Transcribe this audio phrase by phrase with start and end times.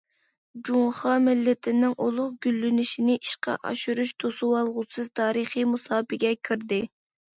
[0.67, 6.85] جۇڭخۇا مىللىتىنىڭ ئۇلۇغ گۈللىنىشىنى ئىشقا ئاشۇرۇش توسۇۋالغۇسىز تارىخىي مۇساپىگە كىردى.